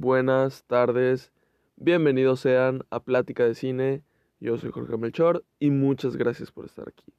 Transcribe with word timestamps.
buenas 0.00 0.64
tardes. 0.64 1.30
Bienvenidos 1.76 2.40
sean 2.40 2.84
a 2.88 3.00
Plática 3.00 3.44
de 3.44 3.54
Cine. 3.54 4.02
Yo 4.40 4.56
soy 4.56 4.70
Jorge 4.70 4.96
Melchor 4.96 5.44
y 5.58 5.70
muchas 5.70 6.16
gracias 6.16 6.50
por 6.50 6.64
estar 6.64 6.88
aquí. 6.88 7.12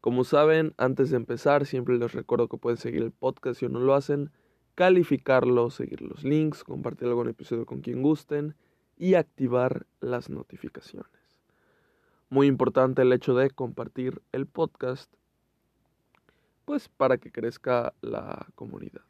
Como 0.00 0.24
saben, 0.24 0.74
antes 0.76 1.10
de 1.10 1.18
empezar, 1.18 1.66
siempre 1.66 1.96
les 1.98 2.12
recuerdo 2.12 2.48
que 2.48 2.56
pueden 2.56 2.78
seguir 2.78 3.02
el 3.02 3.12
podcast 3.12 3.60
si 3.60 3.68
no 3.68 3.78
lo 3.78 3.94
hacen, 3.94 4.32
calificarlo, 4.74 5.70
seguir 5.70 6.02
los 6.02 6.24
links, 6.24 6.64
compartir 6.64 7.06
algún 7.06 7.28
episodio 7.28 7.64
con 7.64 7.80
quien 7.80 8.02
gusten 8.02 8.56
y 8.98 9.14
activar 9.14 9.86
las 10.00 10.30
notificaciones. 10.30 11.06
Muy 12.28 12.48
importante 12.48 13.02
el 13.02 13.12
hecho 13.12 13.34
de 13.36 13.50
compartir 13.50 14.20
el 14.32 14.46
podcast, 14.46 15.14
pues 16.64 16.88
para 16.88 17.18
que 17.18 17.30
crezca 17.30 17.94
la 18.00 18.48
comunidad 18.56 19.02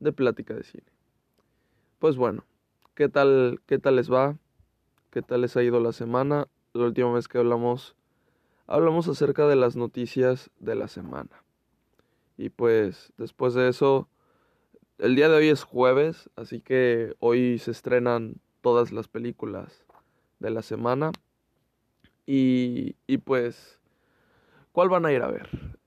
de 0.00 0.12
Plática 0.12 0.54
de 0.54 0.62
Cine. 0.62 1.01
Pues 2.02 2.16
bueno, 2.16 2.44
¿qué 2.96 3.08
tal, 3.08 3.60
qué 3.66 3.78
tal 3.78 3.94
les 3.94 4.12
va? 4.12 4.36
¿Qué 5.10 5.22
tal 5.22 5.42
les 5.42 5.56
ha 5.56 5.62
ido 5.62 5.78
la 5.78 5.92
semana? 5.92 6.48
La 6.72 6.86
última 6.86 7.12
vez 7.12 7.28
que 7.28 7.38
hablamos, 7.38 7.94
hablamos 8.66 9.06
acerca 9.06 9.46
de 9.46 9.54
las 9.54 9.76
noticias 9.76 10.50
de 10.58 10.74
la 10.74 10.88
semana. 10.88 11.44
Y 12.36 12.48
pues 12.48 13.12
después 13.18 13.54
de 13.54 13.68
eso, 13.68 14.08
el 14.98 15.14
día 15.14 15.28
de 15.28 15.36
hoy 15.36 15.48
es 15.48 15.62
jueves, 15.62 16.28
así 16.34 16.60
que 16.60 17.14
hoy 17.20 17.60
se 17.60 17.70
estrenan 17.70 18.40
todas 18.62 18.90
las 18.90 19.06
películas 19.06 19.86
de 20.40 20.50
la 20.50 20.62
semana. 20.62 21.12
Y, 22.26 22.96
y 23.06 23.18
pues, 23.18 23.78
¿cuál 24.72 24.88
van 24.88 25.06
a 25.06 25.12
ir 25.12 25.22
a 25.22 25.30
ver? 25.30 25.78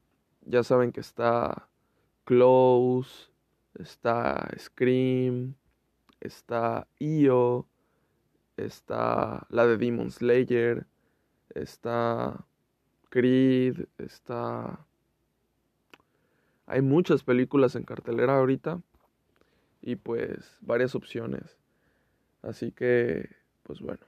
Ya 0.45 0.63
saben 0.63 0.93
que 0.93 1.01
está 1.01 1.67
Close, 2.23 3.31
está 3.73 4.49
Scream, 4.57 5.55
está 6.25 6.87
Io, 6.99 7.67
está 8.57 9.45
la 9.49 9.65
de 9.65 9.77
Demon 9.77 10.11
Slayer, 10.11 10.85
está 11.49 12.45
Creed, 13.09 13.85
está... 13.97 14.85
Hay 16.67 16.81
muchas 16.81 17.23
películas 17.23 17.75
en 17.75 17.83
cartelera 17.83 18.37
ahorita 18.37 18.81
y 19.81 19.95
pues 19.95 20.57
varias 20.61 20.95
opciones. 20.95 21.57
Así 22.41 22.71
que, 22.71 23.29
pues 23.63 23.79
bueno, 23.81 24.03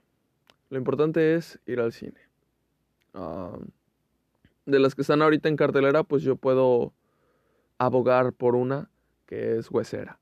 lo 0.70 0.78
importante 0.78 1.34
es 1.34 1.60
ir 1.66 1.80
al 1.80 1.92
cine. 1.92 2.20
de 4.66 4.78
las 4.78 4.94
que 4.94 5.02
están 5.02 5.22
ahorita 5.22 5.48
en 5.48 5.56
cartelera, 5.56 6.04
pues 6.04 6.22
yo 6.22 6.36
puedo 6.36 6.92
abogar 7.78 8.32
por 8.32 8.54
una 8.54 8.90
que 9.26 9.56
es 9.56 9.70
Huesera. 9.70 10.18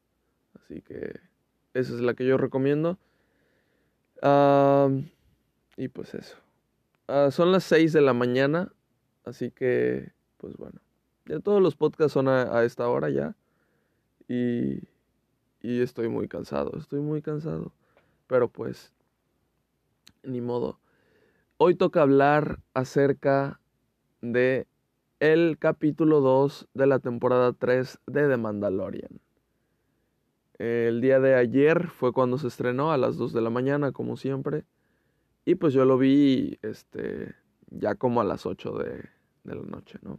Así 0.55 0.83
que 0.83 1.26
esa 1.79 1.95
es 1.95 2.01
la 2.01 2.15
que 2.15 2.27
yo 2.27 2.37
recomiendo. 2.39 2.99
y 5.77 5.89
pues 5.89 6.15
eso. 6.15 6.37
Ah, 7.09 7.31
son 7.31 7.53
las 7.53 7.65
6 7.65 7.93
de 7.93 8.01
la 8.01 8.13
mañana. 8.13 8.73
Así 9.25 9.51
que, 9.51 10.13
pues 10.39 10.57
bueno. 10.57 10.81
Ya 11.27 11.41
todos 11.41 11.61
los 11.61 11.77
podcasts 11.77 12.13
son 12.13 12.29
a, 12.29 12.63
esta 12.65 12.89
hora 12.89 13.11
ya. 13.11 13.37
Y, 14.29 14.81
y 15.61 15.81
estoy 15.83 16.09
muy 16.09 16.29
cansado. 16.29 16.77
Estoy 16.79 17.01
muy 17.01 17.23
cansado. 17.23 17.73
Pero 18.27 18.49
pues, 18.49 18.93
ni 20.23 20.41
modo. 20.41 20.81
Hoy 21.59 21.75
toca 21.75 22.03
hablar 22.03 22.61
acerca 22.75 23.61
de 24.21 24.67
el 25.21 25.59
capítulo 25.59 26.21
2 26.21 26.69
de 26.75 26.87
la 26.87 26.99
temporada 26.99 27.53
3 27.53 27.99
de 28.07 28.29
The 28.29 28.37
Mandalorian. 28.37 29.21
El 30.59 31.01
día 31.01 31.21
de 31.21 31.35
ayer 31.35 31.89
fue 31.89 32.13
cuando 32.13 32.39
se 32.39 32.49
estrenó 32.49 32.93
a 32.93 32.97
las 32.97 33.17
2 33.17 33.33
de 33.33 33.41
la 33.43 33.51
mañana, 33.51 33.93
como 33.93 34.17
siempre. 34.17 34.65
Y 35.45 35.57
pues 35.57 35.75
yo 35.75 35.85
lo 35.85 35.99
vi 35.99 36.59
este, 36.63 37.35
ya 37.71 37.95
como 37.95 38.21
a 38.21 38.25
las 38.25 38.47
8 38.47 38.73
de, 38.79 39.05
de 39.45 39.55
la 39.55 39.63
noche, 39.63 39.99
¿no? 40.03 40.19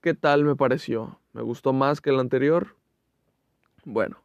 ¿Qué 0.00 0.14
tal 0.14 0.44
me 0.44 0.54
pareció? 0.54 1.20
¿Me 1.32 1.42
gustó 1.42 1.72
más 1.72 2.00
que 2.00 2.10
el 2.10 2.20
anterior? 2.20 2.76
Bueno, 3.84 4.22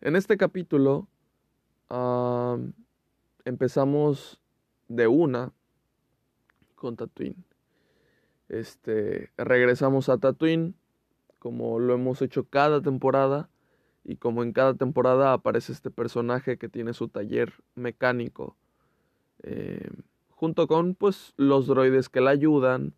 en 0.00 0.16
este 0.16 0.36
capítulo 0.36 1.06
empezamos 3.44 4.40
de 4.88 5.06
una 5.06 5.52
con 6.74 6.96
Tatooine. 6.96 7.44
Este, 8.48 9.30
regresamos 9.36 10.08
a 10.08 10.18
Tatooine 10.18 10.74
como 11.42 11.80
lo 11.80 11.94
hemos 11.94 12.22
hecho 12.22 12.44
cada 12.44 12.80
temporada 12.80 13.50
y 14.04 14.14
como 14.14 14.44
en 14.44 14.52
cada 14.52 14.74
temporada 14.74 15.32
aparece 15.32 15.72
este 15.72 15.90
personaje 15.90 16.56
que 16.56 16.68
tiene 16.68 16.92
su 16.92 17.08
taller 17.08 17.52
mecánico 17.74 18.56
eh, 19.42 19.90
junto 20.30 20.68
con 20.68 20.94
pues 20.94 21.34
los 21.36 21.66
droides 21.66 22.08
que 22.08 22.20
le 22.20 22.30
ayudan 22.30 22.94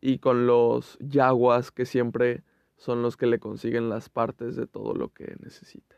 y 0.00 0.20
con 0.20 0.46
los 0.46 0.96
yaguas 1.00 1.70
que 1.70 1.84
siempre 1.84 2.44
son 2.78 3.02
los 3.02 3.18
que 3.18 3.26
le 3.26 3.38
consiguen 3.38 3.90
las 3.90 4.08
partes 4.08 4.56
de 4.56 4.66
todo 4.66 4.94
lo 4.94 5.10
que 5.10 5.36
necesita. 5.40 5.96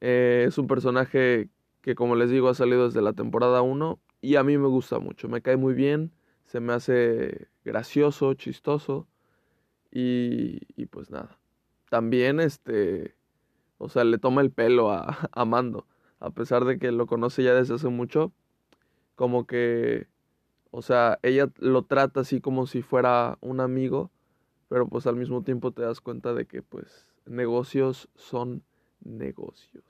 Eh, 0.00 0.46
es 0.48 0.58
un 0.58 0.66
personaje 0.66 1.50
que 1.82 1.94
como 1.94 2.16
les 2.16 2.30
digo 2.30 2.48
ha 2.48 2.54
salido 2.54 2.86
desde 2.86 3.00
la 3.00 3.12
temporada 3.12 3.62
1 3.62 4.00
y 4.22 4.34
a 4.34 4.42
mí 4.42 4.58
me 4.58 4.66
gusta 4.66 4.98
mucho, 4.98 5.28
me 5.28 5.40
cae 5.40 5.56
muy 5.56 5.74
bien, 5.74 6.10
se 6.46 6.58
me 6.58 6.72
hace 6.72 7.46
gracioso, 7.64 8.34
chistoso 8.34 9.06
y, 9.90 10.86
pues 10.86 11.10
nada. 11.10 11.38
También, 11.90 12.40
este, 12.40 13.14
o 13.78 13.88
sea, 13.88 14.04
le 14.04 14.18
toma 14.18 14.42
el 14.42 14.50
pelo 14.50 14.90
a, 14.90 15.06
a 15.32 15.44
Mando. 15.44 15.86
A 16.20 16.30
pesar 16.30 16.64
de 16.64 16.78
que 16.78 16.92
lo 16.92 17.06
conoce 17.06 17.42
ya 17.42 17.54
desde 17.54 17.74
hace 17.74 17.88
mucho. 17.88 18.32
Como 19.14 19.46
que, 19.46 20.06
o 20.70 20.82
sea, 20.82 21.18
ella 21.22 21.50
lo 21.58 21.84
trata 21.84 22.20
así 22.20 22.40
como 22.40 22.66
si 22.66 22.82
fuera 22.82 23.38
un 23.40 23.60
amigo. 23.60 24.10
Pero 24.68 24.86
pues 24.86 25.06
al 25.06 25.16
mismo 25.16 25.42
tiempo 25.42 25.72
te 25.72 25.82
das 25.82 26.00
cuenta 26.00 26.34
de 26.34 26.46
que 26.46 26.62
pues 26.62 27.06
negocios 27.24 28.08
son 28.16 28.62
negocios. 29.00 29.84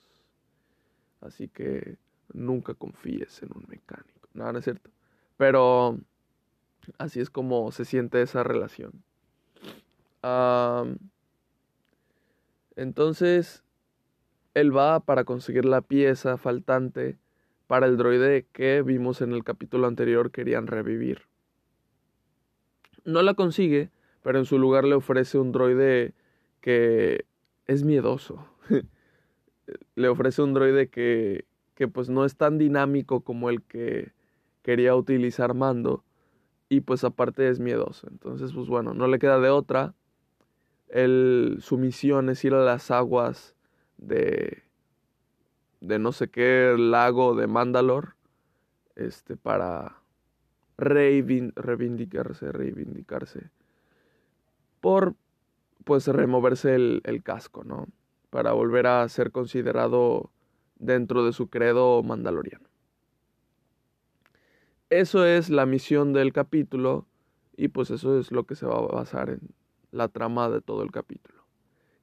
Así 1.20 1.48
que 1.48 1.98
nunca 2.32 2.74
confíes 2.74 3.42
en 3.42 3.50
un 3.56 3.64
mecánico. 3.68 4.28
No, 4.34 4.52
no 4.52 4.58
es 4.58 4.64
cierto. 4.64 4.90
Pero 5.36 5.98
así 6.98 7.18
es 7.18 7.28
como 7.28 7.72
se 7.72 7.84
siente 7.84 8.22
esa 8.22 8.44
relación 8.44 9.02
entonces, 12.76 13.64
él 14.54 14.76
va 14.76 15.00
para 15.00 15.24
conseguir 15.24 15.64
la 15.64 15.80
pieza 15.80 16.36
faltante 16.36 17.18
para 17.68 17.86
el 17.86 17.96
droide 17.96 18.46
que 18.52 18.82
vimos 18.82 19.20
en 19.20 19.32
el 19.32 19.44
capítulo 19.44 19.86
anterior 19.86 20.30
querían 20.32 20.66
revivir. 20.66 21.22
No 23.04 23.22
la 23.22 23.34
consigue, 23.34 23.90
pero 24.22 24.38
en 24.38 24.46
su 24.46 24.58
lugar 24.58 24.84
le 24.84 24.94
ofrece 24.94 25.38
un 25.38 25.52
droide 25.52 26.14
que 26.60 27.26
es 27.66 27.84
miedoso. 27.84 28.48
le 29.94 30.08
ofrece 30.08 30.42
un 30.42 30.54
droide 30.54 30.88
que, 30.88 31.44
que 31.74 31.88
pues 31.88 32.08
no 32.08 32.24
es 32.24 32.36
tan 32.36 32.58
dinámico 32.58 33.20
como 33.20 33.50
el 33.50 33.62
que 33.62 34.12
quería 34.62 34.96
utilizar 34.96 35.54
Mando 35.54 36.04
y 36.68 36.80
pues 36.80 37.04
aparte 37.04 37.48
es 37.48 37.60
miedoso. 37.60 38.08
Entonces 38.10 38.52
pues 38.52 38.66
bueno, 38.66 38.94
no 38.94 39.06
le 39.08 39.18
queda 39.18 39.38
de 39.40 39.50
otra 39.50 39.94
su 40.90 41.78
misión 41.78 42.30
es 42.30 42.44
ir 42.44 42.54
a 42.54 42.64
las 42.64 42.90
aguas 42.90 43.54
de, 43.98 44.62
de 45.80 45.98
no 45.98 46.12
sé 46.12 46.28
qué 46.28 46.74
lago 46.78 47.34
de 47.34 47.46
Mandalor 47.46 48.14
este, 48.96 49.36
para 49.36 49.98
reivindicarse, 50.76 52.52
reivindicarse 52.52 53.50
por 54.80 55.14
pues 55.84 56.06
removerse 56.06 56.74
el, 56.74 57.00
el 57.04 57.22
casco, 57.22 57.64
¿no? 57.64 57.86
Para 58.30 58.52
volver 58.52 58.86
a 58.86 59.08
ser 59.08 59.32
considerado 59.32 60.30
dentro 60.78 61.24
de 61.24 61.32
su 61.32 61.48
credo 61.48 62.02
mandaloriano. 62.02 62.68
Eso 64.90 65.24
es 65.24 65.50
la 65.50 65.66
misión 65.66 66.12
del 66.12 66.32
capítulo 66.32 67.06
y 67.56 67.68
pues 67.68 67.90
eso 67.90 68.18
es 68.18 68.30
lo 68.30 68.44
que 68.44 68.54
se 68.54 68.66
va 68.66 68.76
a 68.76 68.82
basar 68.82 69.30
en, 69.30 69.40
la 69.90 70.08
trama 70.08 70.48
de 70.48 70.60
todo 70.60 70.82
el 70.82 70.90
capítulo. 70.90 71.38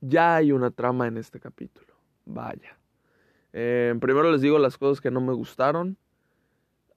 Ya 0.02 0.36
hay 0.36 0.52
una 0.52 0.72
trama 0.72 1.08
en 1.08 1.18
este 1.18 1.40
capítulo. 1.40 1.94
Vaya. 2.26 2.78
Eh, 3.54 3.96
primero 4.02 4.32
les 4.32 4.42
digo 4.42 4.60
las 4.60 4.78
cosas 4.78 5.02
que 5.02 5.12
no 5.12 5.22
me 5.22 5.34
gustaron. 5.34 5.98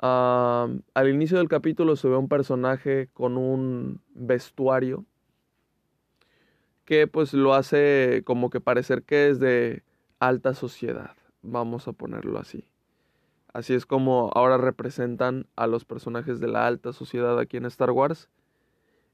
al 0.00 1.08
inicio 1.08 1.38
del 1.38 1.48
capítulo 1.48 1.96
se 1.96 2.08
ve 2.08 2.16
un 2.16 2.28
personaje 2.28 3.08
con 3.12 3.36
un 3.36 4.00
vestuario 4.14 5.04
que 6.84 7.06
pues 7.06 7.34
lo 7.34 7.54
hace 7.54 8.22
como 8.24 8.48
que 8.48 8.60
parecer 8.60 9.02
que 9.02 9.28
es 9.28 9.40
de 9.40 9.82
alta 10.20 10.54
sociedad. 10.54 11.14
Vamos 11.42 11.86
a 11.86 11.92
ponerlo 11.92 12.38
así. 12.38 12.64
Así 13.52 13.74
es 13.74 13.86
como 13.86 14.30
ahora 14.34 14.56
representan 14.56 15.46
a 15.56 15.66
los 15.66 15.84
personajes 15.84 16.40
de 16.40 16.48
la 16.48 16.66
alta 16.66 16.92
sociedad 16.92 17.38
aquí 17.38 17.56
en 17.56 17.66
Star 17.66 17.90
Wars 17.90 18.28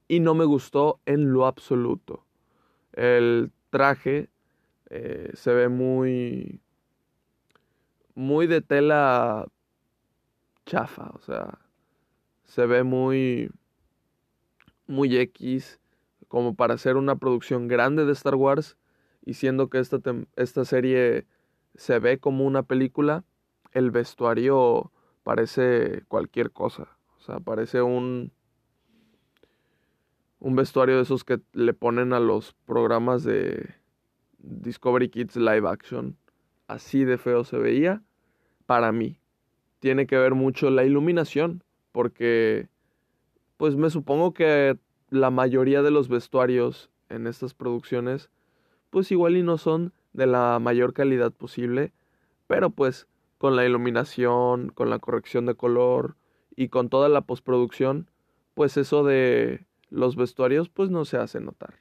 y 0.09 0.21
no 0.21 0.35
me 0.35 0.45
gustó 0.45 1.01
en 1.07 1.33
lo 1.33 1.47
absoluto. 1.47 2.25
El 2.93 3.53
traje 3.71 4.29
eh, 4.91 5.31
se 5.35 5.53
ve 5.53 5.69
muy, 5.69 6.61
muy 8.15 8.47
de 8.47 8.61
tela 8.61 9.47
chafa, 10.67 11.11
o 11.15 11.21
sea, 11.21 11.59
se 12.45 12.67
ve 12.67 12.85
muy, 12.85 13.51
muy 14.87 15.17
X, 15.17 15.81
como 16.29 16.55
para 16.55 16.75
hacer 16.75 16.97
una 16.97 17.17
producción 17.17 17.69
grande 17.69 18.05
de 18.05 18.13
Star 18.13 18.35
Wars, 18.35 18.77
y 19.25 19.35
siendo 19.35 19.69
que 19.69 19.79
esta, 19.79 19.99
esta 20.37 20.65
serie 20.65 21.27
se 21.75 21.99
ve 21.99 22.19
como 22.19 22.45
una 22.45 22.63
película, 22.63 23.25
el 23.73 23.91
vestuario 23.91 24.93
parece 25.23 26.05
cualquier 26.09 26.53
cosa, 26.53 26.97
o 27.17 27.21
sea, 27.21 27.41
parece 27.41 27.83
un 27.83 28.33
un 30.45 30.57
vestuario 30.57 30.97
de 30.97 31.03
esos 31.05 31.25
que 31.25 31.41
le 31.55 31.73
ponen 31.73 32.13
a 32.13 32.21
los 32.21 32.53
programas 32.67 33.25
de 33.25 33.77
Discovery 34.37 35.09
Kids 35.09 35.37
live 35.37 35.67
action. 35.67 36.19
Así 36.67 37.05
de 37.05 37.17
feo 37.17 37.45
se 37.45 37.57
veía 37.57 38.03
para 38.67 38.93
mí. 38.93 39.19
Tiene 39.79 40.07
que 40.07 40.19
ver 40.19 40.35
mucho 40.35 40.69
la 40.69 40.85
iluminación, 40.85 41.65
porque 41.93 42.69
pues 43.57 43.77
me 43.77 43.89
supongo 43.89 44.35
que 44.35 44.77
la 45.09 45.31
mayoría 45.31 45.81
de 45.81 45.91
los 45.91 46.11
vestuarios 46.11 46.91
en 47.09 47.27
estas 47.27 47.55
producciones 47.55 48.29
pues 48.91 49.11
igual 49.11 49.39
y 49.39 49.43
no 49.43 49.57
son 49.57 49.95
de 50.13 50.27
la 50.27 50.59
mayor 50.61 50.93
calidad 50.93 51.33
posible, 51.33 51.95
pero 52.49 52.69
pues 52.69 53.09
con 53.39 53.57
la 53.57 53.65
iluminación, 53.65 54.69
con 54.69 54.91
la 54.91 54.99
corrección 54.99 55.47
de 55.47 55.55
color 55.55 56.17
y 56.55 56.69
con 56.69 56.91
toda 56.91 57.09
la 57.09 57.23
postproducción, 57.23 58.11
pues 58.53 58.77
eso 58.77 59.05
de 59.05 59.65
los 59.95 60.17
vestuarios 60.17 60.69
pues 60.69 60.91
no 60.91 61.05
se 61.05 61.17
hace 61.17 61.41
notar. 61.41 61.75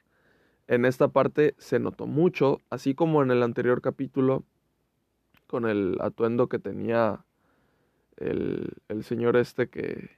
En 0.67 0.85
esta 0.85 1.09
parte 1.09 1.55
se 1.57 1.79
notó 1.79 2.05
mucho, 2.07 2.61
así 2.69 2.95
como 2.95 3.21
en 3.23 3.31
el 3.31 3.43
anterior 3.43 3.81
capítulo, 3.81 4.43
con 5.47 5.67
el 5.67 5.97
atuendo 5.99 6.47
que 6.47 6.59
tenía 6.59 7.25
el, 8.17 8.73
el 8.87 9.03
señor 9.03 9.35
este 9.35 9.67
que, 9.69 10.11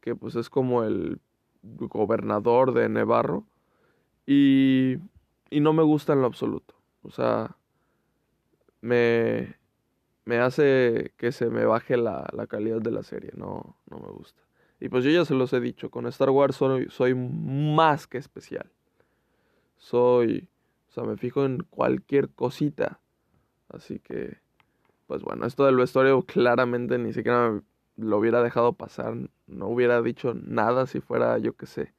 que 0.00 0.14
pues 0.14 0.36
es 0.36 0.50
como 0.50 0.84
el 0.84 1.20
gobernador 1.62 2.74
de 2.74 2.88
Nevarro. 2.88 3.46
Y, 4.26 4.98
y 5.50 5.60
no 5.60 5.72
me 5.72 5.82
gusta 5.82 6.12
en 6.12 6.20
lo 6.20 6.26
absoluto. 6.26 6.74
O 7.02 7.10
sea, 7.10 7.56
me, 8.82 9.56
me 10.24 10.38
hace 10.38 11.12
que 11.16 11.32
se 11.32 11.48
me 11.48 11.64
baje 11.64 11.96
la, 11.96 12.28
la 12.32 12.46
calidad 12.46 12.82
de 12.82 12.90
la 12.90 13.02
serie. 13.02 13.30
No, 13.34 13.76
no 13.88 13.98
me 13.98 14.08
gusta. 14.08 14.42
Y 14.80 14.88
pues 14.88 15.04
yo 15.04 15.10
ya 15.10 15.24
se 15.24 15.34
los 15.34 15.52
he 15.52 15.60
dicho, 15.60 15.90
con 15.90 16.06
Star 16.06 16.30
Wars 16.30 16.56
soy, 16.56 16.88
soy 16.90 17.14
más 17.14 18.06
que 18.06 18.18
especial. 18.18 18.70
Soy, 19.76 20.48
o 20.88 20.92
sea, 20.92 21.04
me 21.04 21.16
fijo 21.16 21.44
en 21.44 21.58
cualquier 21.70 22.30
cosita. 22.30 23.00
Así 23.68 23.98
que, 23.98 24.38
pues 25.06 25.22
bueno, 25.22 25.46
esto 25.46 25.66
del 25.66 25.76
vestuario 25.76 26.22
claramente 26.22 26.98
ni 26.98 27.12
siquiera 27.12 27.60
lo 27.96 28.18
hubiera 28.18 28.42
dejado 28.42 28.72
pasar. 28.74 29.14
No 29.46 29.66
hubiera 29.66 30.00
dicho 30.02 30.34
nada 30.34 30.86
si 30.86 31.00
fuera, 31.00 31.38
yo 31.38 31.54
qué 31.54 31.66
sé, 31.66 31.92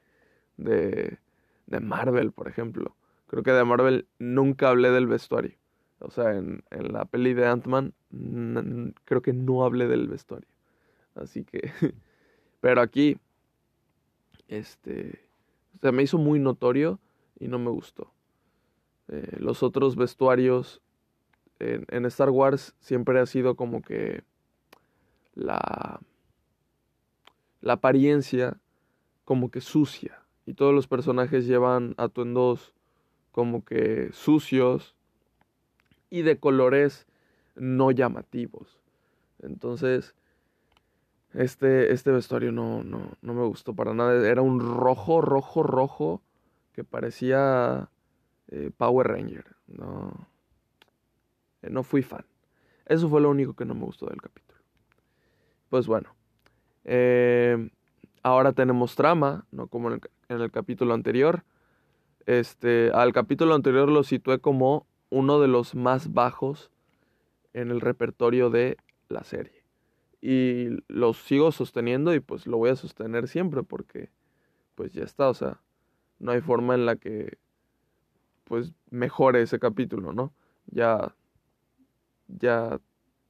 de, 0.57 1.19
de 1.67 1.79
Marvel, 1.81 2.31
por 2.31 2.47
ejemplo. 2.47 2.95
Creo 3.27 3.43
que 3.43 3.51
de 3.51 3.63
Marvel 3.65 4.07
nunca 4.19 4.69
hablé 4.69 4.89
del 4.91 5.07
vestuario. 5.07 5.57
O 5.99 6.11
sea, 6.11 6.33
en, 6.35 6.63
en 6.71 6.93
la 6.93 7.05
peli 7.05 7.33
de 7.33 7.45
Ant-Man 7.45 7.93
creo 9.05 9.21
que 9.21 9.33
no 9.33 9.65
hablé 9.65 9.87
del 9.87 10.07
vestuario. 10.07 10.47
Así 11.15 11.43
que 11.43 11.71
Pero 12.61 12.81
aquí, 12.81 13.17
este, 14.47 15.27
se 15.81 15.91
me 15.91 16.03
hizo 16.03 16.17
muy 16.17 16.39
notorio 16.39 16.99
y 17.39 17.47
no 17.47 17.59
me 17.59 17.69
gustó. 17.69 18.11
Eh, 19.07 19.37
los 19.39 19.63
otros 19.63 19.95
vestuarios 19.95 20.81
en, 21.59 21.85
en, 21.89 22.05
Star 22.05 22.29
Wars 22.29 22.75
siempre 22.79 23.19
ha 23.19 23.25
sido 23.25 23.55
como 23.55 23.81
que 23.81 24.23
la, 25.33 25.99
la 27.61 27.73
apariencia 27.73 28.59
como 29.25 29.51
que 29.51 29.61
sucia. 29.61 30.23
Y 30.45 30.53
todos 30.53 30.73
los 30.73 30.87
personajes 30.87 31.45
llevan 31.45 31.93
atuendos 31.97 32.73
como 33.31 33.63
que 33.63 34.09
sucios 34.11 34.95
y 36.09 36.23
de 36.23 36.39
colores 36.39 37.07
no 37.55 37.91
llamativos. 37.91 38.79
Entonces, 39.41 40.15
este, 41.33 41.93
este 41.93 42.11
vestuario 42.11 42.51
no, 42.51 42.83
no, 42.83 43.11
no 43.21 43.33
me 43.33 43.45
gustó 43.45 43.75
para 43.75 43.93
nada. 43.93 44.27
Era 44.27 44.41
un 44.41 44.59
rojo, 44.59 45.21
rojo, 45.21 45.63
rojo 45.63 46.21
que 46.73 46.83
parecía 46.83 47.89
eh, 48.47 48.71
Power 48.75 49.07
Ranger. 49.07 49.45
No, 49.67 50.27
eh, 51.61 51.69
no 51.69 51.83
fui 51.83 52.01
fan. 52.01 52.25
Eso 52.85 53.09
fue 53.09 53.21
lo 53.21 53.29
único 53.29 53.53
que 53.53 53.65
no 53.65 53.75
me 53.75 53.85
gustó 53.85 54.07
del 54.07 54.21
capítulo. 54.21 54.59
Pues 55.69 55.85
bueno. 55.85 56.15
Eh, 56.85 57.69
ahora 58.23 58.53
tenemos 58.53 58.95
trama, 58.95 59.45
no 59.51 59.67
como 59.67 59.89
en 59.89 59.95
el, 59.95 60.01
en 60.29 60.41
el, 60.41 60.51
capítulo 60.51 60.95
anterior. 60.95 61.43
Este, 62.25 62.89
al 62.93 63.13
capítulo 63.13 63.53
anterior 63.53 63.89
lo 63.89 64.03
situé 64.03 64.39
como 64.39 64.87
uno 65.09 65.39
de 65.39 65.47
los 65.47 65.75
más 65.75 66.13
bajos 66.13 66.71
en 67.53 67.69
el 67.69 67.81
repertorio 67.81 68.49
de 68.49 68.77
la 69.09 69.23
serie 69.23 69.58
y 70.21 70.69
lo 70.87 71.13
sigo 71.13 71.51
sosteniendo 71.51 72.13
y 72.13 72.19
pues 72.19 72.45
lo 72.45 72.57
voy 72.57 72.71
a 72.71 72.75
sostener 72.75 73.27
siempre 73.27 73.63
porque 73.63 74.09
pues 74.75 74.91
ya 74.91 75.03
está, 75.03 75.29
o 75.29 75.33
sea, 75.33 75.61
no 76.19 76.31
hay 76.31 76.41
forma 76.41 76.75
en 76.75 76.85
la 76.85 76.97
que 76.97 77.37
pues 78.43 78.73
mejore 78.89 79.41
ese 79.41 79.59
capítulo, 79.59 80.13
¿no? 80.13 80.33
Ya 80.67 81.15
ya 82.27 82.79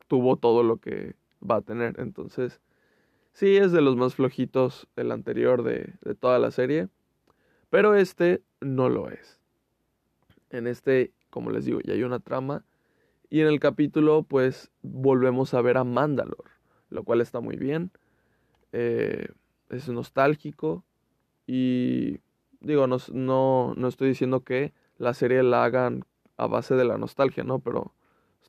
tuvo 0.07 0.37
todo 0.37 0.63
lo 0.63 0.77
que 0.77 1.15
va 1.47 1.57
a 1.57 1.61
tener, 1.61 1.99
entonces 1.99 2.59
sí 3.33 3.57
es 3.57 3.71
de 3.71 3.81
los 3.81 3.95
más 3.95 4.15
flojitos 4.15 4.87
del 4.95 5.11
anterior 5.11 5.63
de, 5.63 5.93
de 6.01 6.15
toda 6.15 6.39
la 6.39 6.51
serie, 6.51 6.89
pero 7.69 7.95
este 7.95 8.41
no 8.59 8.89
lo 8.89 9.09
es. 9.09 9.39
En 10.49 10.67
este, 10.67 11.13
como 11.29 11.51
les 11.51 11.65
digo, 11.65 11.79
ya 11.81 11.93
hay 11.93 12.03
una 12.03 12.19
trama 12.19 12.65
y 13.29 13.41
en 13.41 13.47
el 13.47 13.59
capítulo 13.59 14.23
pues 14.23 14.71
volvemos 14.81 15.53
a 15.53 15.61
ver 15.61 15.77
a 15.77 15.83
Mandalore 15.83 16.58
lo 16.89 17.03
cual 17.03 17.21
está 17.21 17.39
muy 17.39 17.55
bien. 17.55 17.91
Eh, 18.71 19.27
es 19.69 19.89
nostálgico 19.89 20.83
y 21.47 22.19
digo, 22.59 22.87
no, 22.87 22.97
no, 23.13 23.73
no, 23.75 23.87
estoy 23.87 24.09
diciendo 24.09 24.43
que 24.43 24.73
la 24.97 25.13
serie 25.13 25.43
la 25.43 25.63
hagan 25.63 26.05
a 26.37 26.47
base 26.47 26.75
de 26.75 26.85
la 26.85 26.97
nostalgia, 26.97 27.43
¿no? 27.43 27.59
Pero 27.59 27.93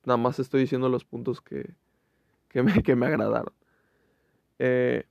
nada 0.04 0.16
más 0.16 0.38
estoy 0.38 0.60
diciendo 0.60 0.88
los 0.88 1.04
puntos 1.04 1.40
que, 1.40 1.74
que, 2.48 2.62
me, 2.62 2.82
que 2.82 2.96
me 2.96 3.06
agradaron. 3.06 3.54
Eh, 4.58 5.04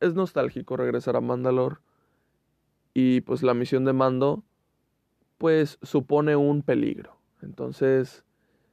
es 0.00 0.14
nostálgico 0.14 0.76
regresar 0.76 1.16
a 1.16 1.20
Mandalore 1.20 1.76
y 2.94 3.20
pues 3.22 3.42
la 3.42 3.54
misión 3.54 3.84
de 3.84 3.92
mando 3.92 4.42
pues 5.38 5.78
supone 5.82 6.36
un 6.36 6.62
peligro. 6.62 7.16
Entonces 7.42 8.24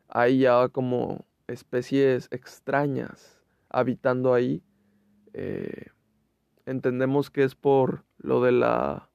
hay 0.09 0.39
ya 0.39 0.69
como 0.69 1.25
especies 1.47 2.27
extrañas 2.31 3.36
habitando 3.69 4.33
ahí. 4.33 4.63
Eh, 5.33 5.87
entendemos 6.65 7.29
que 7.29 7.43
es 7.43 7.55
por 7.55 8.03
lo 8.17 8.41
de 8.41 8.51
la, 8.51 9.09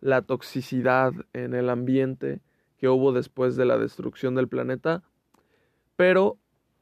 la 0.00 0.22
toxicidad 0.22 1.12
en 1.32 1.54
el 1.54 1.70
ambiente 1.70 2.40
que 2.78 2.88
hubo 2.88 3.12
después 3.12 3.56
de 3.56 3.64
la 3.64 3.78
destrucción 3.78 4.34
del 4.34 4.48
planeta, 4.48 5.02
pero 5.96 6.38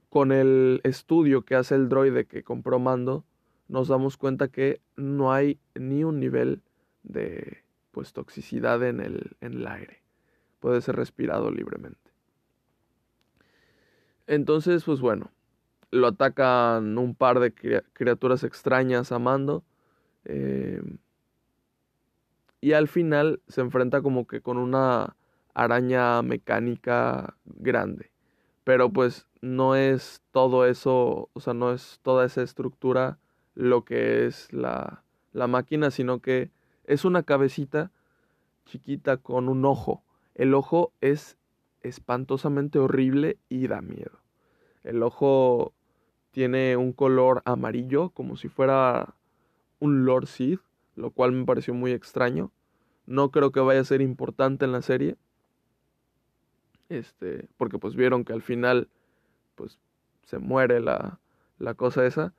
con 0.09 0.33
el 0.33 0.81
estudio 0.85 1.43
que 1.43 1.55
hace 1.57 1.75
el 1.75 1.89
droide 1.89 2.27
que 2.27 2.43
compró 2.43 2.79
Mando, 2.79 3.25
nos 3.69 3.89
damos 3.89 4.17
cuenta 4.17 4.49
que 4.49 4.81
no 4.97 5.33
hay 5.33 5.59
ni 5.75 6.05
un 6.05 6.21
nivel 6.21 6.63
de 7.03 7.65
pues 7.91 8.13
toxicidad 8.13 8.83
en 8.83 9.01
el, 9.01 9.37
en 9.41 9.55
el 9.55 9.67
aire. 9.67 10.03
Puede 10.61 10.81
ser 10.81 10.97
respirado 10.97 11.51
libremente. 11.51 12.11
Entonces, 14.27 14.85
pues 14.85 15.01
bueno, 15.01 15.31
lo 15.91 16.09
atacan 16.09 16.99
un 16.99 17.15
par 17.15 17.41
de 17.41 17.53
criaturas 17.93 18.45
extrañas 18.45 19.13
a 19.13 19.19
Mando. 19.19 19.65
Eh, 20.25 20.83
y 22.61 22.73
al 22.73 22.89
final 22.89 23.41
se 23.49 23.61
enfrenta 23.61 24.03
como 24.03 24.27
que 24.27 24.41
con 24.41 24.59
una 24.59 25.17
araña 25.55 26.23
mecánica 26.23 27.37
grande. 27.45 28.11
Pero 28.65 28.91
pues 28.93 29.27
no 29.41 29.77
es 29.77 30.23
todo 30.33 30.67
eso, 30.67 31.31
o 31.33 31.41
sea, 31.41 31.55
no 31.55 31.73
es 31.73 32.01
toda 32.03 32.27
esa 32.27 32.43
estructura 32.43 33.19
lo 33.55 33.85
que 33.85 34.27
es 34.27 34.53
la, 34.53 35.05
la 35.33 35.47
máquina, 35.47 35.91
sino 35.91 36.21
que 36.21 36.51
es 36.85 37.05
una 37.05 37.23
cabecita 37.23 37.91
chiquita 38.67 39.19
con 39.19 39.49
un 39.49 39.65
ojo. 39.65 40.03
El 40.35 40.53
ojo 40.55 40.93
es 41.01 41.39
espantosamente 41.83 42.79
horrible 42.79 43.39
y 43.49 43.69
da 43.69 43.81
miedo. 43.81 44.26
El 44.87 45.03
ojo 45.03 45.73
tiene 46.31 46.77
un 46.77 46.93
color 46.93 47.43
amarillo, 47.45 48.11
como 48.11 48.37
si 48.37 48.49
fuera 48.49 49.17
un 49.81 50.05
Lord 50.05 50.27
Sith, 50.29 50.61
lo 50.95 51.11
cual 51.11 51.33
me 51.33 51.45
pareció 51.45 51.75
muy 51.75 51.91
extraño. 51.91 52.53
No 53.05 53.33
creo 53.33 53.51
que 53.51 53.59
vaya 53.59 53.81
a 53.81 53.85
ser 53.85 54.01
importante 54.01 54.65
en 54.65 54.71
la 54.71 54.83
serie. 54.83 55.17
Este, 56.89 57.49
porque 57.57 57.79
pues 57.79 57.97
vieron 57.97 58.25
que 58.25 58.33
al 58.33 58.43
final 58.43 58.89
pues 59.57 59.81
se 60.23 60.39
muere 60.39 60.79
la, 60.79 61.19
la 61.59 61.75
cosa 61.75 62.07
esa. 62.07 62.33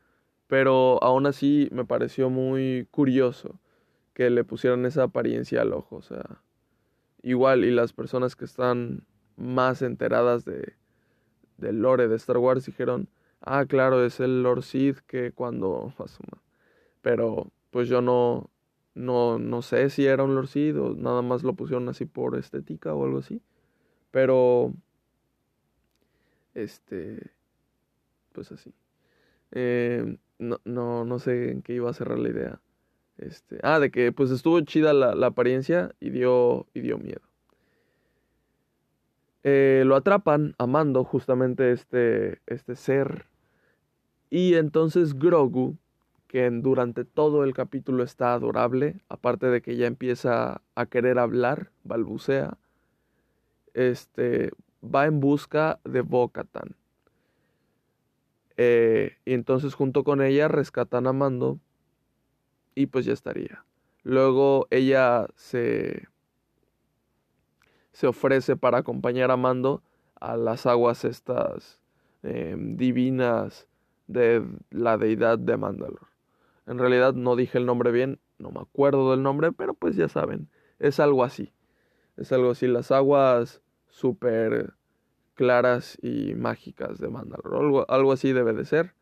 Pero 0.48 1.04
aún 1.04 1.26
así 1.26 1.68
me 1.74 1.84
pareció 1.84 2.30
muy 2.30 2.88
curioso 2.92 3.60
que 4.14 4.30
le 4.30 4.46
pusieran 4.46 4.86
esa 4.86 5.04
apariencia 5.04 5.64
al 5.64 5.74
ojo. 5.74 5.98
O 5.98 6.02
sea, 6.02 6.42
igual 7.24 7.66
y 7.66 7.72
las 7.72 7.92
personas 7.92 8.38
que 8.38 8.46
están 8.46 9.06
más 9.36 9.82
enteradas 9.82 10.46
de, 10.46 10.76
del 11.58 11.82
lore 11.82 12.08
de 12.08 12.16
Star 12.16 12.38
Wars 12.38 12.66
dijeron, 12.66 13.10
ah, 13.42 13.66
claro, 13.66 14.04
es 14.06 14.20
el 14.20 14.44
Lord 14.44 14.64
Sith 14.64 15.00
que 15.08 15.32
cuando... 15.32 15.94
Pero 17.02 17.52
pues 17.72 17.88
yo 17.88 18.02
no, 18.02 18.50
no, 18.96 19.40
no 19.40 19.62
sé 19.62 19.90
si 19.90 20.06
era 20.06 20.24
un 20.24 20.36
Lord 20.36 20.48
Sith 20.48 20.76
o 20.76 20.96
nada 20.96 21.22
más 21.22 21.44
lo 21.44 21.54
pusieron 21.54 21.88
así 21.90 22.06
por 22.06 22.38
estética 22.38 22.94
o 22.94 23.06
algo 23.06 23.20
así. 23.20 23.42
Pero... 24.12 24.74
Este... 26.54 27.32
Pues 28.34 28.52
así. 28.52 28.74
Eh, 29.52 30.18
no, 30.40 30.60
no, 30.66 31.06
no 31.06 31.20
sé 31.20 31.52
en 31.52 31.62
qué 31.62 31.74
iba 31.74 31.90
a 31.90 31.94
cerrar 31.94 32.20
la 32.20 32.30
idea. 32.30 32.62
Este, 33.18 33.60
ah, 33.64 33.80
de 33.80 33.90
que 33.90 34.12
pues 34.12 34.30
estuvo 34.30 34.62
chida 34.62 34.94
la, 34.94 35.16
la 35.16 35.28
apariencia 35.28 35.96
y 36.00 36.12
dio, 36.12 36.68
y 36.74 36.82
dio 36.82 36.98
miedo. 37.00 37.27
Eh, 39.50 39.84
lo 39.86 39.96
atrapan 39.96 40.56
amando 40.58 41.06
justamente 41.06 41.72
este, 41.72 42.42
este 42.48 42.76
ser. 42.76 43.28
Y 44.30 44.56
entonces 44.56 45.18
Grogu, 45.18 45.78
que 46.28 46.50
durante 46.52 47.06
todo 47.06 47.46
el 47.46 47.54
capítulo 47.54 48.04
está 48.04 48.34
adorable, 48.34 49.00
aparte 49.08 49.46
de 49.46 49.62
que 49.62 49.78
ya 49.78 49.88
empieza 49.88 50.62
a 50.76 50.86
querer 50.88 51.18
hablar, 51.18 51.72
balbucea, 51.86 52.58
este, 53.74 54.52
va 54.84 55.06
en 55.06 55.22
busca 55.22 55.80
de 55.86 56.02
Bo-Katan. 56.02 56.76
Eh, 58.58 59.16
y 59.24 59.32
entonces 59.32 59.76
junto 59.76 60.04
con 60.04 60.22
ella 60.22 60.50
rescatan 60.50 61.08
a 61.08 61.14
Mando 61.14 61.58
y 62.76 62.88
pues 62.88 63.06
ya 63.06 63.14
estaría. 63.14 63.64
Luego 64.04 64.68
ella 64.72 65.28
se 65.36 66.10
se 67.98 68.06
ofrece 68.06 68.56
para 68.56 68.78
acompañar 68.78 69.32
a 69.32 69.38
Mando 69.38 69.82
a 70.20 70.38
las 70.38 70.68
aguas 70.68 71.04
estas 71.04 71.80
em, 72.22 72.78
divinas 72.78 73.68
de 74.06 74.46
la 74.70 75.00
deidad 75.00 75.40
de 75.40 75.58
Mandalor. 75.58 76.06
En 76.68 76.78
realidad 76.78 77.16
no 77.16 77.36
dije 77.36 77.58
el 77.58 77.66
nombre 77.66 77.90
bien, 77.90 78.20
no 78.38 78.52
me 78.52 78.60
acuerdo 78.60 79.10
del 79.10 79.24
nombre, 79.24 79.52
pero 79.52 79.74
pues 79.74 79.96
ya 79.96 80.08
saben, 80.10 80.48
es 80.78 81.00
algo 81.00 81.24
así. 81.24 81.52
Es 82.18 82.32
algo 82.32 82.52
así, 82.52 82.68
las 82.68 82.92
aguas 82.92 83.64
súper 83.88 84.76
claras 85.34 85.98
y 86.00 86.36
mágicas 86.36 87.00
de 87.00 87.10
Mandalor. 87.10 87.56
Algo, 87.56 87.86
algo, 87.90 88.12
así 88.12 88.32
debe 88.32 88.54
de 88.54 88.66
ser. 88.66 88.94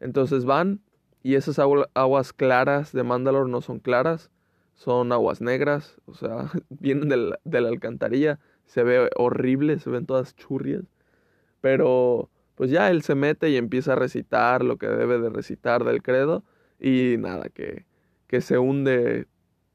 Entonces 0.00 0.44
van 0.44 0.80
y 1.22 1.36
esas 1.36 1.60
aguas 1.60 2.32
claras 2.32 2.90
de 2.90 3.04
Mandalor 3.04 3.48
no 3.48 3.60
son 3.60 3.78
claras, 3.78 4.32
son 4.76 5.10
aguas 5.10 5.40
negras, 5.40 5.96
o 6.06 6.14
sea, 6.14 6.50
vienen 6.68 7.08
de 7.08 7.60
la, 7.60 7.68
alcantarilla, 7.68 8.38
se 8.66 8.84
ve 8.84 9.10
horrible, 9.16 9.78
se 9.78 9.90
ven 9.90 10.06
todas 10.06 10.36
churrias, 10.36 10.84
pero 11.60 12.30
pues 12.54 12.70
ya 12.70 12.90
él 12.90 13.02
se 13.02 13.14
mete 13.14 13.50
y 13.50 13.56
empieza 13.56 13.94
a 13.94 13.96
recitar 13.96 14.62
lo 14.64 14.76
que 14.76 14.86
debe 14.86 15.18
de 15.18 15.30
recitar 15.30 15.84
del 15.84 16.02
credo 16.02 16.44
y 16.78 17.16
nada, 17.18 17.48
que, 17.48 17.86
que 18.26 18.40
se 18.40 18.58
hunde 18.58 19.26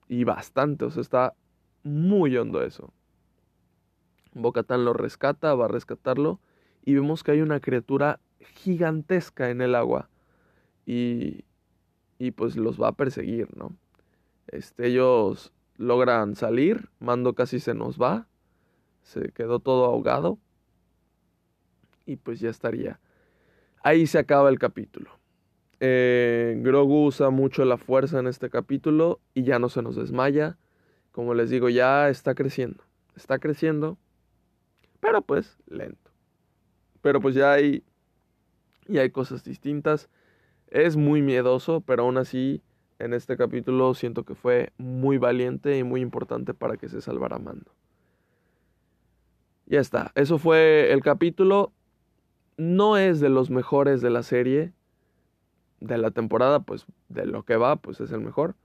y 0.08 0.24
bastante, 0.24 0.86
o 0.86 0.91
sea, 0.91 1.01
está 1.01 1.34
muy 1.84 2.38
hondo 2.38 2.62
eso. 2.63 2.93
Bocatán 4.34 4.86
lo 4.86 4.93
rescata, 4.93 5.55
va 5.55 5.65
a 5.65 5.67
rescatarlo 5.67 6.39
y 6.86 6.93
vemos 6.93 7.24
que 7.24 7.31
hay 7.31 7.41
una 7.41 7.60
criatura 7.60 8.20
gigantesca 8.39 9.50
en 9.50 9.62
el 9.62 9.75
agua 9.75 10.10
y, 10.86 11.43
y 12.20 12.31
pues 12.31 12.55
los 12.55 12.81
va 12.81 12.89
a 12.89 12.93
perseguir, 12.93 13.55
¿no? 13.58 13.75
Este, 14.51 14.88
ellos 14.88 15.53
logran 15.77 16.36
salir, 16.36 16.89
Mando 17.00 17.34
casi 17.34 17.60
se 17.60 17.74
nos 17.74 18.00
va, 18.00 18.27
se 19.01 19.29
quedó 19.29 19.60
todo 19.60 19.86
ahogado 19.86 20.38
y 22.05 22.17
pues 22.17 22.39
ya 22.39 22.50
estaría. 22.50 23.00
Ahí 23.84 24.05
se 24.05 24.20
acaba 24.20 24.50
el 24.50 24.60
capítulo. 24.60 25.10
Eh, 25.79 26.55
Grogu 26.60 27.05
usa 27.05 27.31
mucho 27.31 27.65
la 27.65 27.77
fuerza 27.77 28.20
en 28.20 28.27
este 28.27 28.50
capítulo 28.50 29.20
y 29.34 29.43
ya 29.43 29.58
no 29.58 29.70
se 29.70 29.81
nos 29.81 29.96
desmaya. 29.96 30.58
Como 31.12 31.34
les 31.34 31.50
digo, 31.50 31.70
ya 31.70 32.10
está 32.10 32.36
creciendo. 32.36 32.84
Está 33.15 33.39
creciendo, 33.39 33.98
pero 35.00 35.22
pues 35.22 35.58
lento. 35.67 36.12
Pero 37.01 37.20
pues 37.20 37.36
ya 37.36 37.53
hay, 37.53 37.84
ya 38.88 39.01
hay 39.01 39.10
cosas 39.10 39.43
distintas. 39.43 40.10
Es 40.67 40.96
muy 40.96 41.22
miedoso, 41.22 41.81
pero 41.81 42.03
aún 42.03 42.17
así 42.17 42.62
en 43.03 43.13
este 43.13 43.36
capítulo 43.36 43.93
siento 43.93 44.24
que 44.24 44.36
fue 44.36 44.72
muy 44.77 45.17
valiente 45.17 45.77
y 45.77 45.84
muy 45.84 46.01
importante 46.01 46.53
para 46.53 46.77
que 46.77 46.88
se 46.88 47.01
salvara 47.01 47.39
Mando. 47.39 47.72
Ya 49.65 49.79
está, 49.79 50.12
eso 50.15 50.38
fue 50.38 50.91
el 50.91 51.01
capítulo. 51.01 51.72
No 52.58 52.98
es 52.98 53.20
de 53.20 53.29
los 53.29 53.50
mejores 53.50 54.01
de 54.01 54.10
la 54.10 54.22
serie, 54.22 54.74
de 55.79 55.98
la 55.98 56.12
temporada, 56.12 56.60
pues 56.60 56.86
de 57.10 57.25
lo 57.25 57.43
que 57.43 57.55
va, 57.55 57.77
pues 57.77 58.00
es 58.01 58.12
el 58.12 58.22
mejor. 58.22 58.55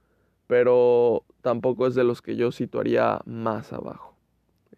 Pero 0.45 1.23
tampoco 1.41 1.87
es 1.87 1.95
de 1.95 2.03
los 2.03 2.21
que 2.21 2.35
yo 2.35 2.51
situaría 2.51 3.21
más 3.25 3.73
abajo. 3.73 4.15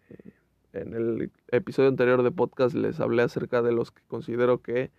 Eh, 0.08 0.32
en 0.72 0.94
el 0.94 1.30
episodio 1.48 1.88
anterior 1.88 2.22
de 2.22 2.30
podcast 2.30 2.74
les 2.74 2.98
hablé 2.98 3.22
acerca 3.22 3.60
de 3.60 3.72
los 3.72 3.90
que 3.90 4.02
considero 4.08 4.62
que 4.62 4.90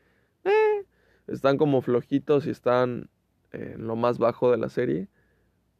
eh, 0.43 0.85
están 1.27 1.57
como 1.57 1.81
flojitos 1.81 2.45
y 2.45 2.51
están 2.51 3.09
en 3.51 3.87
lo 3.87 3.95
más 3.95 4.17
bajo 4.17 4.51
de 4.51 4.57
la 4.57 4.69
serie. 4.69 5.07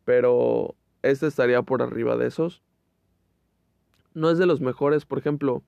Pero 0.06 0.76
este 1.02 1.28
estaría 1.28 1.62
por 1.62 1.82
arriba 1.82 2.18
de 2.18 2.28
esos. 2.28 2.62
No 4.14 4.30
es 4.30 4.38
de 4.38 4.46
los 4.46 4.62
mejores, 4.62 5.06
por 5.06 5.18
ejemplo. 5.18 5.64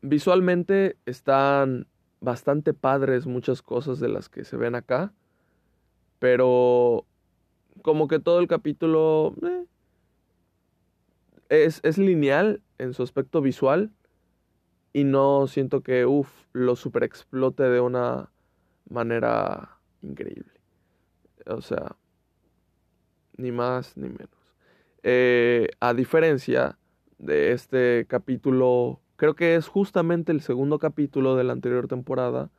Visualmente 0.00 0.96
están 1.06 1.86
bastante 2.20 2.74
padres 2.74 3.26
muchas 3.26 3.62
cosas 3.62 4.00
de 4.00 4.08
las 4.08 4.28
que 4.28 4.44
se 4.44 4.56
ven 4.56 4.74
acá. 4.74 5.12
Pero 6.18 7.04
como 7.82 8.08
que 8.08 8.18
todo 8.18 8.40
el 8.40 8.48
capítulo 8.48 9.34
eh, 9.42 9.66
es, 11.48 11.80
es, 11.84 11.98
lineal 11.98 12.62
en 12.78 12.94
su 12.94 13.02
aspecto 13.02 13.40
visual. 13.40 13.92
Y 14.92 15.04
no 15.04 15.46
siento 15.46 15.82
que, 15.82 16.06
uff, 16.06 16.30
lo 16.52 16.74
super 16.74 17.04
explote 17.04 17.62
de 17.64 17.80
una 17.80 18.30
manera 18.88 19.77
increíble. 20.02 20.52
O 21.46 21.60
sea, 21.60 21.96
ni 23.36 23.52
más 23.52 23.96
ni 23.96 24.08
menos. 24.08 24.30
Eh, 25.02 25.68
a 25.80 25.94
diferencia 25.94 26.78
de 27.18 27.52
este 27.52 28.06
capítulo, 28.08 29.00
creo 29.16 29.34
que 29.34 29.54
es 29.54 29.68
justamente 29.68 30.32
el 30.32 30.40
segundo 30.40 30.78
capítulo 30.78 31.36
de 31.36 31.44
la 31.44 31.52
anterior 31.52 31.88
temporada, 31.88 32.50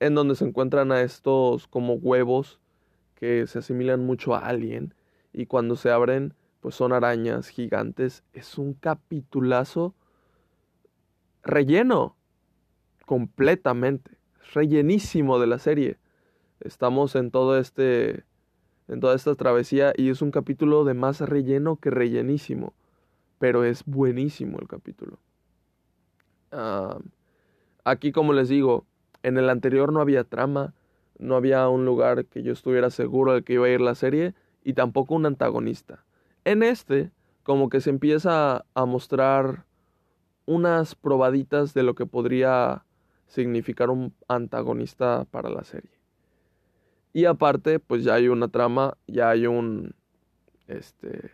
en 0.00 0.14
donde 0.14 0.34
se 0.34 0.44
encuentran 0.44 0.92
a 0.92 1.02
estos 1.02 1.66
como 1.66 1.94
huevos 1.94 2.60
que 3.14 3.46
se 3.46 3.60
asimilan 3.60 4.04
mucho 4.04 4.34
a 4.34 4.40
Alien 4.40 4.94
y 5.32 5.46
cuando 5.46 5.76
se 5.76 5.90
abren 5.90 6.34
pues 6.60 6.74
son 6.74 6.92
arañas 6.92 7.48
gigantes. 7.48 8.24
Es 8.32 8.56
un 8.56 8.72
capitulazo 8.72 9.94
relleno 11.42 12.16
completamente, 13.04 14.12
rellenísimo 14.54 15.38
de 15.38 15.46
la 15.46 15.58
serie. 15.58 15.98
Estamos 16.64 17.14
en 17.14 17.30
todo 17.30 17.58
este 17.58 18.24
en 18.88 19.00
toda 19.00 19.14
esta 19.14 19.34
travesía 19.34 19.92
y 19.96 20.08
es 20.08 20.22
un 20.22 20.30
capítulo 20.30 20.84
de 20.84 20.94
más 20.94 21.20
relleno 21.20 21.76
que 21.76 21.90
rellenísimo, 21.90 22.72
pero 23.38 23.64
es 23.64 23.84
buenísimo 23.84 24.58
el 24.58 24.66
capítulo. 24.66 25.18
aquí 27.84 28.12
como 28.12 28.32
les 28.32 28.48
digo, 28.48 28.86
en 29.22 29.36
el 29.36 29.50
anterior 29.50 29.92
no 29.92 30.00
había 30.00 30.24
trama, 30.24 30.72
no 31.18 31.36
había 31.36 31.68
un 31.68 31.84
lugar 31.84 32.24
que 32.26 32.42
yo 32.42 32.52
estuviera 32.52 32.88
seguro 32.90 33.34
de 33.34 33.42
que 33.42 33.54
iba 33.54 33.66
a 33.66 33.70
ir 33.70 33.82
la 33.82 33.94
serie 33.94 34.34
y 34.62 34.72
tampoco 34.72 35.14
un 35.14 35.26
antagonista. 35.26 36.04
En 36.44 36.62
este, 36.62 37.10
como 37.42 37.68
que 37.68 37.82
se 37.82 37.90
empieza 37.90 38.64
a 38.74 38.84
mostrar 38.86 39.66
unas 40.46 40.94
probaditas 40.94 41.74
de 41.74 41.82
lo 41.82 41.94
que 41.94 42.06
podría 42.06 42.84
significar 43.26 43.90
un 43.90 44.14
antagonista 44.28 45.26
para 45.30 45.50
la 45.50 45.64
serie. 45.64 45.93
Y 47.14 47.26
aparte, 47.26 47.78
pues 47.78 48.02
ya 48.02 48.14
hay 48.14 48.26
una 48.26 48.48
trama, 48.48 48.98
ya 49.06 49.30
hay 49.30 49.46
un 49.46 49.94
este 50.66 51.30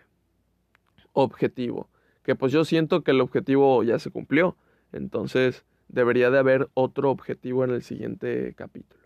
objetivo, 1.14 1.88
que 2.22 2.36
pues 2.36 2.52
yo 2.52 2.64
siento 2.66 3.02
que 3.02 3.12
el 3.12 3.20
objetivo 3.22 3.82
ya 3.82 3.98
se 3.98 4.10
cumplió, 4.10 4.56
entonces 4.92 5.64
debería 5.88 6.30
de 6.30 6.38
haber 6.38 6.68
otro 6.74 7.10
objetivo 7.10 7.64
en 7.64 7.70
el 7.70 7.82
siguiente 7.82 8.54
capítulo. 8.56 9.00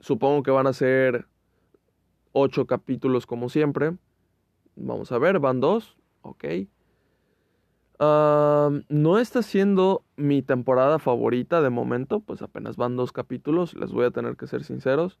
supongo 0.00 0.42
que 0.42 0.50
van 0.50 0.66
a 0.66 0.74
ser 0.74 1.26
ocho 2.32 2.66
capítulos 2.66 3.26
como 3.26 3.48
siempre. 3.48 3.96
Vamos 4.76 5.12
a 5.12 5.18
ver, 5.18 5.40
van 5.40 5.60
dos, 5.60 5.96
ok. 6.20 6.44
No 8.00 9.18
está 9.18 9.42
siendo 9.42 10.04
mi 10.16 10.42
temporada 10.42 10.98
favorita 10.98 11.60
de 11.60 11.70
momento, 11.70 12.20
pues 12.20 12.42
apenas 12.42 12.76
van 12.76 12.96
dos 12.96 13.12
capítulos, 13.12 13.74
les 13.74 13.90
voy 13.90 14.06
a 14.06 14.10
tener 14.10 14.36
que 14.36 14.46
ser 14.46 14.64
sinceros. 14.64 15.18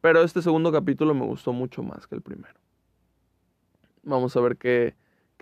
Pero 0.00 0.22
este 0.22 0.42
segundo 0.42 0.72
capítulo 0.72 1.14
me 1.14 1.24
gustó 1.24 1.52
mucho 1.52 1.82
más 1.82 2.08
que 2.08 2.16
el 2.16 2.22
primero. 2.22 2.58
Vamos 4.02 4.36
a 4.36 4.40
ver 4.40 4.56
qué, 4.56 4.96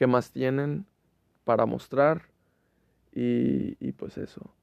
más 0.06 0.32
tienen 0.32 0.86
para 1.44 1.64
mostrar. 1.64 2.28
Y, 3.12 3.76
y 3.84 3.92
pues 3.92 4.18
eso. 4.18 4.54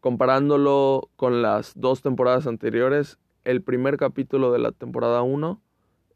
Comparándolo 0.00 1.10
con 1.16 1.42
las 1.42 1.72
dos 1.74 2.00
temporadas 2.00 2.46
anteriores, 2.46 3.18
el 3.42 3.62
primer 3.62 3.96
capítulo 3.96 4.52
de 4.52 4.58
la 4.60 4.72
temporada 4.72 5.22
1 5.22 5.60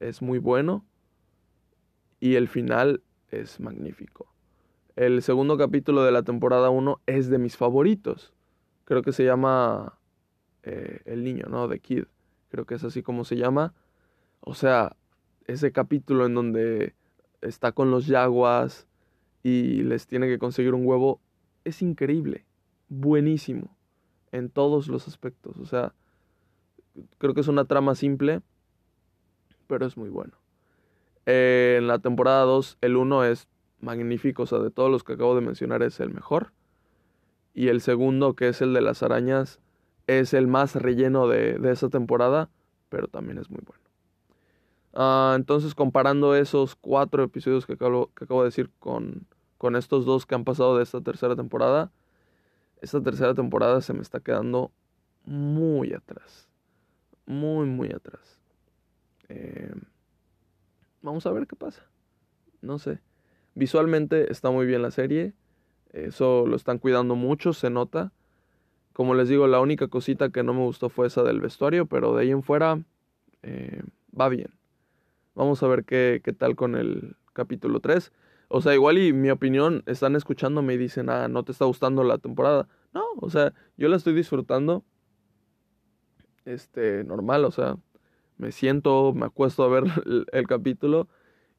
es 0.01 0.23
muy 0.23 0.39
bueno 0.39 0.85
y 2.21 2.37
el 2.37 2.49
final 2.49 3.03
es 3.31 3.61
magnífico. 3.61 4.29
El 4.99 5.23
segundo 5.23 5.57
capítulo 5.57 6.03
de 6.03 6.11
la 6.11 6.25
temporada 6.25 6.71
1 6.71 7.03
es 7.07 7.31
de 7.31 7.39
mis 7.39 7.57
favoritos. 7.57 8.33
Creo 8.85 9.03
que 9.03 9.13
se 9.13 9.25
llama 9.25 9.97
eh, 10.65 11.03
El 11.05 11.23
Niño, 11.23 11.47
¿no? 11.49 11.69
The 11.69 11.79
Kid. 11.79 12.07
Creo 12.49 12.67
que 12.67 12.75
es 12.75 12.83
así 12.83 13.01
como 13.01 13.25
se 13.25 13.37
llama. 13.37 13.75
O 14.41 14.55
sea, 14.55 14.97
ese 15.47 15.71
capítulo 15.71 16.27
en 16.27 16.35
donde 16.35 16.95
está 17.43 17.71
con 17.71 17.93
los 17.93 18.09
yaguas 18.09 18.89
y 19.45 19.85
les 19.85 20.09
tiene 20.09 20.27
que 20.27 20.41
conseguir 20.41 20.75
un 20.75 20.85
huevo 20.85 21.21
es 21.63 21.81
increíble. 21.81 22.45
Buenísimo. 22.89 23.77
En 24.33 24.51
todos 24.51 24.89
los 24.89 25.07
aspectos. 25.07 25.59
O 25.59 25.67
sea, 25.67 25.95
creo 27.19 27.35
que 27.35 27.43
es 27.43 27.49
una 27.49 27.67
trama 27.67 27.95
simple, 27.95 28.41
pero 29.69 29.87
es 29.87 29.97
muy 29.97 30.09
bueno. 30.09 30.33
Eh, 31.25 31.77
en 31.79 31.87
la 31.87 32.01
temporada 32.01 32.43
2, 32.43 32.79
el 32.81 32.97
1 32.97 33.25
es 33.27 33.47
magnífico, 33.81 34.45
o 34.45 34.47
sea, 34.47 34.59
de 34.59 34.71
todos 34.71 34.91
los 34.91 35.05
que 35.05 35.15
acabo 35.15 35.35
de 35.35 35.41
mencionar 35.41 35.83
es 35.83 36.01
el 36.01 36.13
mejor. 36.13 36.53
Y 37.55 37.69
el 37.69 37.81
segundo, 37.81 38.35
que 38.35 38.49
es 38.49 38.61
el 38.63 38.73
de 38.73 38.81
las 38.81 39.03
arañas, 39.03 39.61
es 40.07 40.35
el 40.35 40.47
más 40.47 40.75
relleno 40.75 41.29
de, 41.29 41.59
esa 41.71 41.89
temporada, 41.89 42.51
pero 42.89 43.09
también 43.09 43.39
es 43.39 43.51
muy 43.51 43.61
bueno. 43.65 43.83
Ah, 44.95 45.35
entonces, 45.37 45.75
comparando 45.75 46.35
esos 46.35 46.77
cuatro 46.77 47.23
episodios 47.23 47.67
que 47.67 47.75
acabo, 47.75 48.11
que 48.15 48.25
acabo 48.25 48.43
de 48.43 48.49
decir 48.49 48.71
con, 48.79 49.27
con 49.59 49.77
estos 49.77 50.07
dos 50.07 50.27
que 50.27 50.35
han 50.35 50.45
pasado 50.45 50.77
de 50.77 50.83
esta 50.83 51.01
tercera 51.01 51.37
temporada, 51.37 51.91
esta 52.81 53.03
tercera 53.03 53.35
temporada 53.35 53.81
se 53.81 53.93
me 53.93 54.03
está 54.03 54.21
quedando 54.21 54.73
muy 55.25 55.93
atrás. 55.93 56.49
Muy, 57.27 57.67
muy 57.67 57.93
atrás. 57.93 58.39
Eh, 59.29 59.75
vamos 61.03 61.27
a 61.27 61.33
ver 61.33 61.47
qué 61.47 61.57
pasa. 61.57 61.83
No 62.63 62.79
sé. 62.79 63.01
Visualmente 63.59 64.31
está 64.31 64.53
muy 64.53 64.67
bien 64.67 64.83
la 64.83 64.93
serie. 64.93 65.33
Eso 65.93 66.47
lo 66.47 66.55
están 66.55 66.79
cuidando 66.79 67.17
mucho, 67.17 67.53
se 67.53 67.71
nota. 67.71 68.13
Como 68.93 69.15
les 69.15 69.29
digo, 69.29 69.49
la 69.49 69.59
única 69.59 69.89
cosita 69.89 70.31
que 70.31 70.45
no 70.45 70.55
me 70.55 70.61
gustó 70.61 70.91
fue 70.91 71.09
esa 71.09 71.25
del 71.25 71.41
vestuario, 71.41 71.87
pero 71.87 72.15
de 72.15 72.23
ahí 72.23 72.31
en 72.31 72.45
fuera 72.45 72.81
eh, 73.43 73.83
va 74.19 74.29
bien. 74.29 74.55
Vamos 75.35 75.61
a 75.65 75.67
ver 75.67 75.85
qué, 75.85 76.21
qué 76.23 76.33
tal 76.33 76.55
con 76.55 76.77
el 76.77 77.17
capítulo 77.33 77.81
3. 77.81 78.13
O 78.47 78.61
sea, 78.61 78.75
igual 78.75 78.97
y 78.97 79.13
mi 79.13 79.29
opinión, 79.29 79.83
están 79.87 80.15
escuchándome 80.15 80.75
y 80.75 80.77
dicen, 80.77 81.11
ah, 81.11 81.27
no 81.27 81.43
te 81.43 81.51
está 81.51 81.65
gustando 81.65 82.05
la 82.05 82.19
temporada. 82.19 82.69
No, 82.95 83.03
o 83.17 83.29
sea, 83.29 83.55
yo 83.77 83.89
la 83.89 83.97
estoy 83.97 84.15
disfrutando. 84.15 84.85
Este, 86.45 87.03
normal, 87.03 87.45
o 87.45 87.51
sea, 87.51 87.77
me 88.37 88.53
siento, 88.53 89.13
me 89.15 89.27
acuesto 89.27 89.65
a 89.65 89.69
ver 89.69 89.83
el, 90.33 90.47
capítulo 90.47 91.09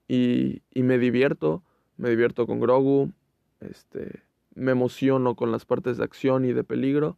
y, 0.07 0.61
y 0.73 0.83
me 0.83 0.97
divierto 0.97 1.61
me 1.99 2.09
divierto 2.09 2.47
con 2.47 2.61
Grogu, 2.61 3.11
este, 3.59 4.23
me 4.55 4.71
emociono 4.71 5.35
con 5.35 5.51
las 5.51 5.65
partes 5.65 5.97
de 5.97 6.05
acción 6.05 6.45
y 6.45 6.53
de 6.53 6.63
peligro, 6.63 7.17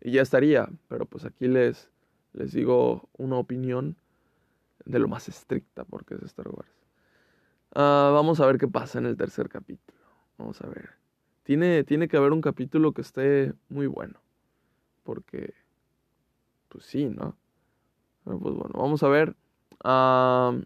y 0.00 0.12
ya 0.12 0.22
estaría, 0.22 0.68
pero 0.88 1.04
pues 1.04 1.24
aquí 1.24 1.48
les, 1.48 1.90
digo 2.32 3.08
una 3.18 3.36
opinión 3.36 3.96
de 4.84 5.00
lo 5.00 5.08
más 5.08 5.28
estricta 5.28 5.84
porque 5.84 6.14
es 6.14 6.22
Star 6.22 6.48
Wars. 6.48 6.70
Ah, 7.74 8.10
vamos 8.14 8.40
a 8.40 8.46
ver 8.46 8.56
qué 8.56 8.68
pasa 8.68 8.98
en 8.98 9.06
el 9.06 9.16
tercer 9.16 9.48
capítulo. 9.48 9.98
Vamos 10.38 10.60
a 10.62 10.68
ver. 10.68 10.90
Tiene, 11.42 11.82
tiene 11.82 12.06
que 12.06 12.16
haber 12.16 12.32
un 12.32 12.40
capítulo 12.40 12.92
que 12.92 13.02
esté 13.02 13.52
muy 13.68 13.88
bueno. 13.88 14.20
Porque, 15.02 15.54
pues 16.68 16.84
sí, 16.84 17.06
¿no? 17.06 17.36
pues 18.24 18.40
bueno, 18.40 18.72
vamos 18.74 19.02
a 19.02 19.08
ver. 19.08 19.36
Ah, 19.82 20.56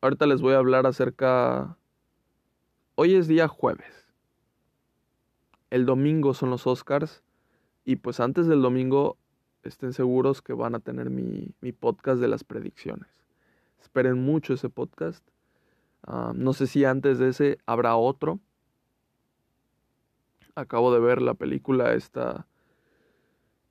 ahorita 0.00 0.26
les 0.26 0.40
voy 0.40 0.54
a 0.54 0.58
hablar 0.58 0.86
acerca 0.86 1.76
Hoy 2.96 3.16
es 3.16 3.26
día 3.26 3.48
jueves. 3.48 4.06
El 5.70 5.84
domingo 5.84 6.32
son 6.32 6.50
los 6.50 6.64
Oscars. 6.68 7.24
Y 7.84 7.96
pues 7.96 8.20
antes 8.20 8.46
del 8.46 8.62
domingo 8.62 9.16
estén 9.64 9.92
seguros 9.92 10.42
que 10.42 10.52
van 10.52 10.76
a 10.76 10.78
tener 10.80 11.10
mi, 11.10 11.52
podcast 11.72 12.20
de 12.20 12.28
las 12.28 12.44
predicciones. 12.44 13.08
Esperen 13.82 14.24
mucho 14.24 14.54
ese 14.54 14.68
podcast. 14.68 15.26
Ah, 16.04 16.32
no 16.36 16.52
sé 16.52 16.68
si 16.68 16.84
antes 16.84 17.18
de 17.18 17.30
ese 17.30 17.58
habrá 17.66 17.96
otro. 17.96 18.38
Acabo 20.54 20.94
de 20.94 21.00
ver 21.00 21.20
la 21.20 21.34
película 21.34 21.94
esta, 21.94 22.46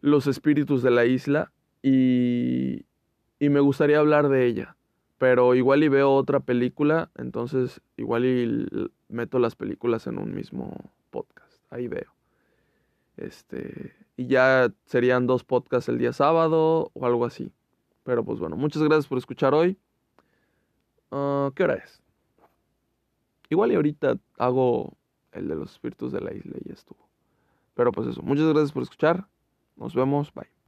Los 0.02 0.28
Espíritus 0.28 0.84
de 0.84 0.92
la 0.92 1.06
Isla, 1.06 1.54
y, 1.82 2.86
y 3.40 3.48
me 3.48 3.62
gustaría 3.62 4.00
hablar 4.00 4.28
de 4.28 4.48
ella. 4.48 4.76
Pero 5.24 5.56
igual 5.56 5.86
y 5.86 5.88
veo 5.88 6.14
otra 6.14 6.42
película, 6.42 7.10
entonces 7.16 7.80
igual 7.96 8.26
y 8.26 8.68
meto 9.08 9.40
las 9.40 9.56
películas 9.56 10.06
en 10.06 10.18
un 10.18 10.36
mismo 10.36 10.92
podcast. 11.12 11.64
Ahí 11.70 11.88
veo. 11.88 12.14
Este, 13.16 13.96
y 14.18 14.28
ya 14.28 14.74
serían 14.84 15.26
dos 15.26 15.46
podcasts 15.46 15.88
el 15.88 15.98
día 15.98 16.12
sábado 16.12 16.92
o 16.94 17.06
algo 17.06 17.24
así. 17.24 17.54
Pero 18.04 18.26
pues 18.26 18.38
bueno, 18.42 18.58
muchas 18.58 18.84
gracias 18.84 19.08
por 19.08 19.18
escuchar 19.18 19.54
hoy. 19.54 19.78
Ah, 21.10 21.52
¿Qué 21.56 21.64
hora 21.64 21.76
es? 21.76 22.02
Igual 23.50 23.72
y 23.72 23.76
ahorita 23.76 24.18
hago 24.38 24.98
el 25.32 25.48
de 25.48 25.56
los 25.56 25.72
espíritus 25.72 26.12
de 26.12 26.20
la 26.20 26.34
isla 26.34 26.58
y 26.60 26.68
ya 26.68 26.74
estuvo. 26.74 27.08
Pero 27.76 27.94
pues 27.94 28.10
eso, 28.10 28.22
muchas 28.24 28.48
gracias 28.48 28.74
por 28.74 28.84
escuchar. 28.84 29.26
Nos 29.78 29.96
vemos, 29.96 30.34
bye. 30.34 30.63